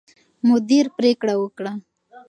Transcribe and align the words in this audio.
مدیر 0.47 0.85
پرېکړه 0.97 1.33
وکړه. 1.37 1.71